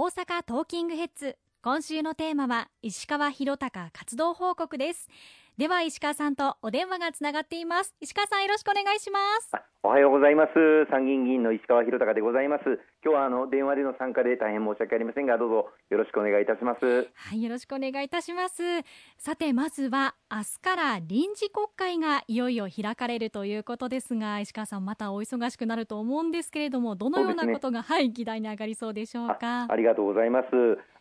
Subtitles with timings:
[0.00, 1.36] 大阪トーキングヘッズ。
[1.60, 5.08] 今週のテーマは石川博隆活動報告です。
[5.58, 7.92] では石川さんとお電話がつながっています。
[8.00, 9.50] 石川さんよろしくお願いします。
[9.82, 10.52] おはようございます。
[10.88, 12.62] 参議院議員の石川博隆でございます。
[13.02, 17.10] 今日はあの電話での参加で大変申し訳ありませんがどうぞよろしくお願いいたします。
[17.12, 18.62] はいよろしくお願いいたします。
[19.18, 29.66] さてまずは明日から臨時国会がいよいよ開かれるということですが石川さんまたお忙しくなると思うんですけれどもどのようなことが、ね、はい議題に上がりそうでしょうか？
[29.68, 30.46] ありがとうございます。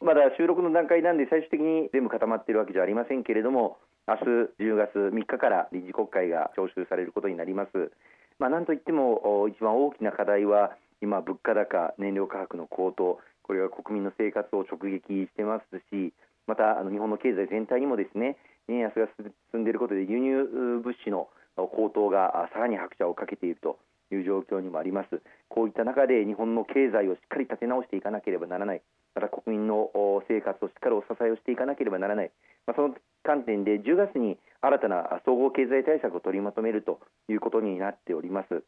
[0.00, 3.76] まだ収録の段階なんで最終的に全部固まっているわけじゃありませんけれども
[4.08, 4.22] 明日
[4.62, 7.90] 10月3日から臨時国会が召集されることになります。
[8.38, 16.12] まあ、なんといっても一番大きな課題は今、物価高、燃料価格の高騰、これが国民の生活を直撃してますし、
[16.46, 18.36] また日本の経済全体にもですね
[18.68, 19.08] 円安が
[19.52, 20.44] 進んでいることで輸入
[20.82, 23.78] 物資の高騰がさらに拍車をかけていると
[24.12, 25.20] いう状況にもあります。
[25.48, 28.82] こういった中で日本の経済をしっかり立て直していかなければならない、
[29.16, 29.88] また国民の
[30.28, 32.30] 生活をしっかりお支えをしていかなければならない、
[32.66, 38.62] まあ、その観点で10月に新たな総合経済対策を取りまとめるということになっております。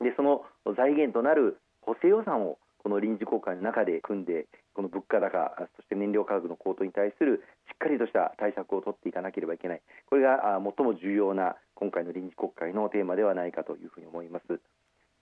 [0.00, 0.42] でその
[0.76, 9.82] 財源となる補正予算をこの臨時国会の中で組んでこの物価高そして燃料価格の高騰に対するしっかりとした対策を取っていかなければいけない。
[10.08, 14.58] これが最も重要な今回の臨時国会のテーマではないかというふうに思います。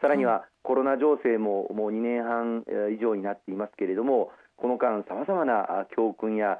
[0.00, 2.64] さらにはコロナ情勢ももう2年半
[2.96, 6.58] 以上になっていますけれどもこの間さまざまな教訓や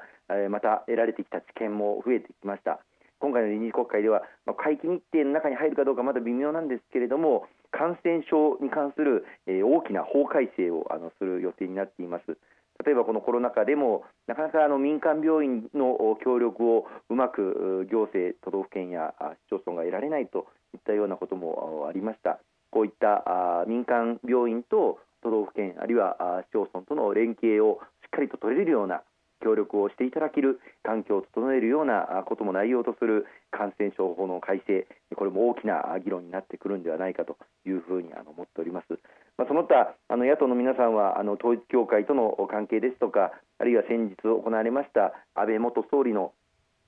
[0.49, 2.79] また得られてきた知見も増えてきました。
[3.19, 12.37] 今回の臨時国会では、ま、会期日程の中に入るかどうかまだ微妙なんですけれども感染症に関する、え、大きな法改正をあのする予定になっています。
[12.83, 19.13] 例えばこのコロナ禍でもなかなかあの民間病院の協力をうまく行政都道府県や
[19.47, 22.39] 市町村が得られないといったようなこともありました。
[22.71, 29.03] こういった民間病院と都道府県あるいは市町村との連携をしっかりと取れるような
[29.41, 38.99] 協力をしていただける環境を整えるようなことも内容とする感染症法の改正これも大きな議論になってくるんではないかというふうに思っております。
[39.37, 46.33] まあ、その他あの野党の皆さんはあの統一教会との関係ですとかあるいは先日行われました安倍元総理の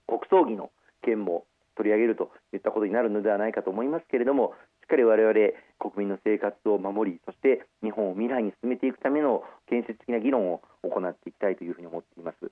[0.08, 0.70] 国葬儀の
[1.02, 1.46] 件も
[1.76, 5.34] 取り上げるといったことになるのではないかと思いますけれどもっかり我々
[5.80, 12.52] 国民の生活を守りそして日本を未来に進めていくための建設的な議論を行っていきたいというふうに思っています。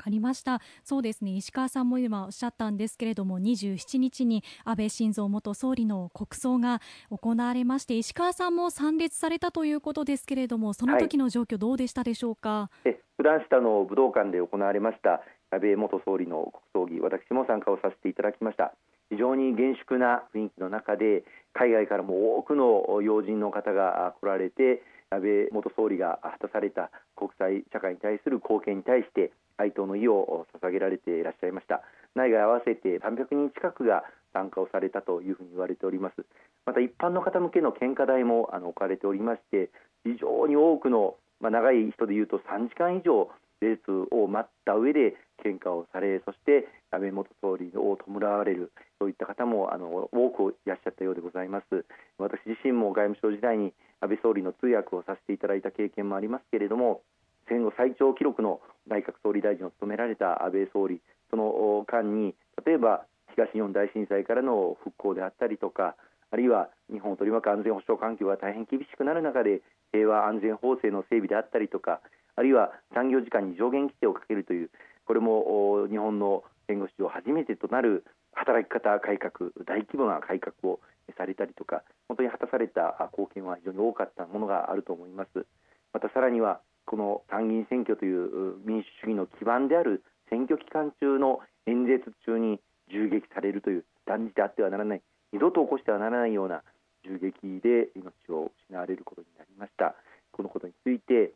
[0.00, 0.60] かりました。
[0.82, 1.32] そうですね。
[1.32, 18.72] 石川さんも今おっしゃったんですけれども27日に安倍晋三元総理の国葬が行われまして石川さんも参列されたということですけれどもその時の状況どうでしたでしょうか、はい、普段下の武道館で行われました安倍元総理の国葬儀私も参加をさせていただきました
[19.10, 31.82] 非常に厳粛な雰囲気の中で海外からも多くの要人の方が来られて安倍元総理が果たされた国際社会に対する貢献に対して哀悼の意を捧げられていらっしゃいました。
[32.14, 36.24] 内外合わせて300人近くが参加をされたというふうに言われております。
[36.64, 39.70] また一般の方向けの献花台もあの置かれておりまして
[40.04, 43.28] 非常に多くの、まあ、長い人でいうと3時間以上
[43.60, 51.84] 列を待った上で献花をされそして安倍元総理を弔われるそういった方もあの多くいらっしゃったようでございます。
[52.18, 57.02] 私自身も外務省時代に安倍総理の通訳をさせていただいた経験もありますけれども
[57.48, 61.00] 戦後最長記録の内閣総理大臣を務められた安倍総理
[61.30, 62.34] その間に
[62.64, 63.04] 例えば
[63.34, 65.96] 東日本大震災からの復興であったりとか
[66.30, 72.00] あるいは日本を取り巻く安全保障環境が大変厳しくなる中で平和安全法制の整備であったりとか
[72.40, 74.70] あるいは産業時間に上限規制をかけるという
[75.04, 78.02] これも日本の戦後史上初めてとなる
[78.32, 80.80] 働き方改革大規模な改革を
[81.18, 85.44] されたりとか本当に果たされた貢献は非常に多かったものがあると思います。
[85.92, 92.58] またさらにはこの参議院選挙という民主主義の基盤である選挙期間中の演説中に
[92.90, 95.02] 銃撃されるという断じてあってはならない
[95.34, 96.62] 二度と起こしてはならないような
[97.04, 99.94] 銃撃で命を失われることになりました
[100.32, 101.34] このことについて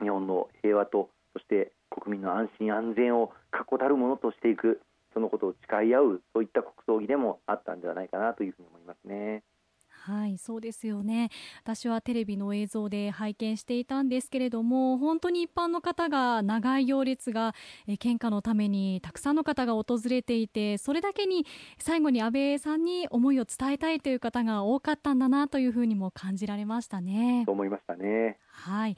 [0.00, 4.80] 日本の平和とそして国民の安心安全を確固たるものとしていく
[5.14, 9.44] そのことを誓い合うそういった国葬儀でもあったんではないかなというふうに思いますね。
[9.88, 11.30] はいそうですよね
[11.64, 17.54] 私はテレビの映像で拝見していたんですけれども本当に一般の方が長い行列が
[17.98, 21.44] 献花のためにたくさんの方が訪れていてそれだけに
[21.78, 27.42] 最後に安倍さんに思いを伝えたいという方が多かったんだなというふうにも感じられましたね。
[27.46, 28.96] そう思いましたねはい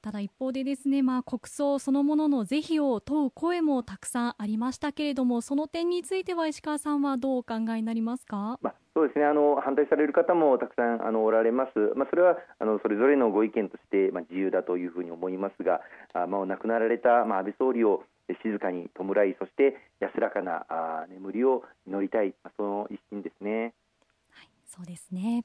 [0.00, 15.80] ただ一方でですね、まあ、国葬そのものの是非を問う声もたくさんありましたけれどもその点については石川さんはどうお考えになりますか、まあ、そうですねあの反対される方もたくさんあのおられます、まあ、それはあのそれぞれのご意見として、まあ、自由だというふうに思いますが、
[16.14, 18.04] あまあ、亡くなられた、まあ、安倍総理を
[18.42, 23.74] 静かに弔い、そして安らかなあ眠りを祈りたい、まあ、その一心ですね。
[24.30, 25.44] はい、そうですね。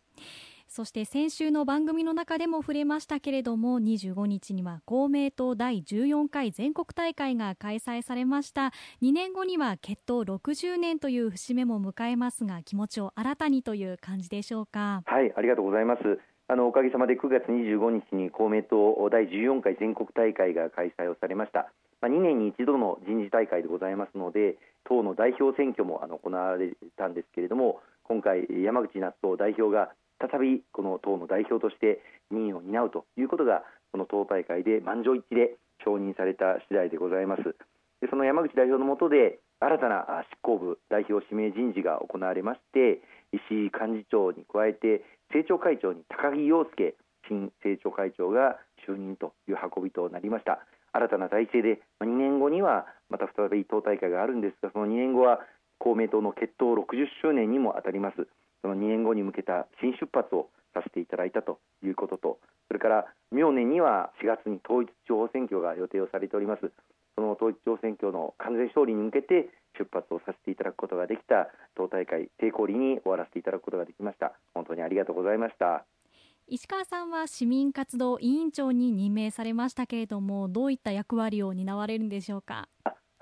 [0.75, 8.74] そして先週の番組の中でも触れましたけれども25日には公明党第14回全国大会が開催されました。
[9.04, 15.04] 2年後には決闘60年という節目も迎えますが気持ちを新たにという感じでしょうか？
[15.06, 16.02] はいありがとうございます。
[16.48, 21.72] あのおかげさまで9月25日に公明党第14回全国大会が開催をされました、
[22.02, 32.01] まあ、2年に一度の人事大会でございますので党の代表選挙もあの行われたんですけれども今回山口那須代表が再びこの党の代表として
[32.31, 37.44] 任意を担うということがこの党大会で満場一致で承認された次第でございます。
[38.01, 43.00] でその山口代表の下で新たな執行部代表指名人事が行われまして
[43.31, 46.95] 石井幹事長に加えて政調会長に高木陽介
[47.27, 50.59] 新政調会長が就任という運びとなりました。
[50.91, 55.39] 新たな体制で2年後にはまた再び党大会があるんですがその2年後は
[55.83, 58.27] 公明党の結党60周年にもあたります。
[58.62, 66.71] その2年後に向けた新出発をさせていただいたということとそれから明年には4月に統一地方選挙が予定をされております。
[67.15, 74.31] その統一地方選挙の完全勝利に向けて出発をさせていただくことができた党大会成功裏に終わらせていただくことができました。
[74.56, 75.86] 本当にありがとうございました。
[76.47, 82.68] 石川さんは市民活動委員長に任命されましたけれどもどういった役割を担われるんでしょうか？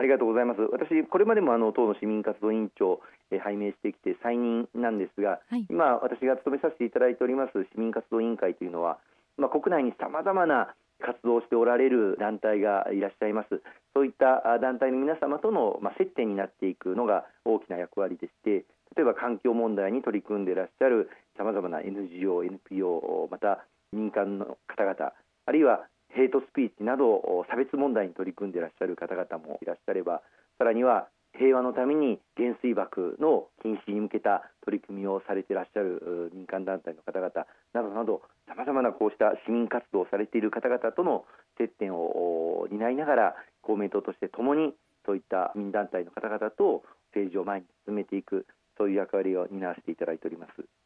[0.01, 0.61] ありがとうございます。
[0.73, 8.97] 私、これまでもあの党の市民活動委員長、え拝命してきて再任なんですが、はい、今、私が務めさせていただいております市民活動委員会というのは、
[9.37, 13.61] まあ、国内にさまざまな活動をしておられる団体がいらっしゃいます。
[13.93, 18.65] そういった団体の皆様との、まあ、接点になっていくのが大きな役割でして、
[18.97, 25.13] 例えば環境問題に取り組んでいらっしゃるさまざまな NGO、NPO、また民間の方々、
[25.45, 30.21] あるいはヘイトスピーチなど差別問題に取り組んでいらっしゃる方々もいらっしゃれば
[30.57, 41.25] さらには平和のために原水爆の禁止に向けた取り組みをされていらっしゃる民間団体の方々などなどさまざまなこうした市民活動をされている方々との
[41.57, 44.73] 接点を担いながら公明党としてともに
[45.05, 46.83] そういった民団体の方々と
[47.15, 48.45] 政治を前に進めていく
[48.77, 50.80] そういう役割を担わせていただいております。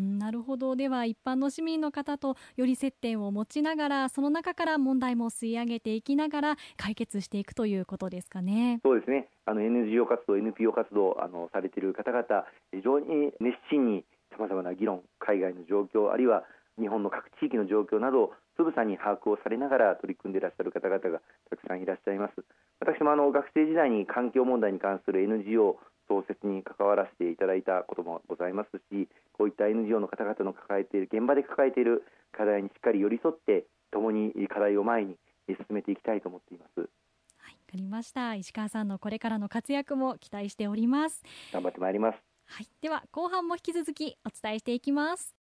[0.00, 0.76] なるほど。
[0.76, 8.80] では一般の市民の方とより接点を持ちながらその中から問題も吸い上げていきながら解決していくということですかね。
[8.82, 9.28] そうですね。
[9.46, 12.24] あの NGO 活動 NPO 活動あのされている方々
[12.72, 16.44] 非常に熱心にさまざまな議論海外の状況あるいは
[16.78, 21.20] 日本の各地域の状況などつぶさに把握をされながら取り組んでいらっしゃる方々が
[21.50, 22.44] たくさんいらっしゃいます。
[22.80, 25.76] 私もあの学生時代に環境問題に関する NGO
[26.10, 32.02] 創設に関わらせていただいたこともございますしこういった NGO の方々の抱えている現場で抱えている
[32.36, 35.14] 課題にしっかり寄り添って共に課題を前に
[35.46, 36.80] 進めていきたいと思っています。
[36.80, 38.34] はい、わかりました。
[38.34, 41.22] 石川さんのこれからの活躍も期待しております。
[41.52, 42.18] 頑張ってまいります。
[42.46, 45.39] はい、では後半も引き続きお伝えしていきます。